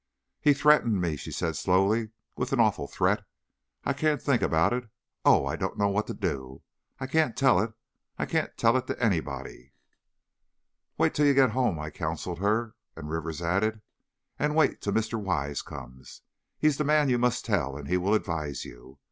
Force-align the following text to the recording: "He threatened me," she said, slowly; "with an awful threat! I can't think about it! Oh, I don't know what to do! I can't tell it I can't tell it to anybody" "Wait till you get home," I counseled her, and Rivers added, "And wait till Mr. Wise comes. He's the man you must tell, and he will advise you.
"He 0.39 0.55
threatened 0.55 0.99
me," 0.99 1.15
she 1.15 1.31
said, 1.31 1.55
slowly; 1.55 2.09
"with 2.35 2.51
an 2.53 2.59
awful 2.59 2.87
threat! 2.87 3.23
I 3.85 3.93
can't 3.93 4.19
think 4.19 4.41
about 4.41 4.73
it! 4.73 4.89
Oh, 5.23 5.45
I 5.45 5.55
don't 5.55 5.77
know 5.77 5.89
what 5.89 6.07
to 6.07 6.15
do! 6.15 6.63
I 6.99 7.05
can't 7.05 7.37
tell 7.37 7.59
it 7.59 7.71
I 8.17 8.25
can't 8.25 8.57
tell 8.57 8.75
it 8.77 8.87
to 8.87 8.99
anybody" 8.99 9.73
"Wait 10.97 11.13
till 11.13 11.27
you 11.27 11.35
get 11.35 11.51
home," 11.51 11.77
I 11.77 11.91
counseled 11.91 12.39
her, 12.39 12.73
and 12.95 13.11
Rivers 13.11 13.43
added, 13.43 13.79
"And 14.39 14.55
wait 14.55 14.81
till 14.81 14.93
Mr. 14.93 15.21
Wise 15.21 15.61
comes. 15.61 16.23
He's 16.57 16.77
the 16.77 16.83
man 16.83 17.07
you 17.07 17.19
must 17.19 17.45
tell, 17.45 17.77
and 17.77 17.87
he 17.87 17.97
will 17.97 18.15
advise 18.15 18.65
you. 18.65 18.97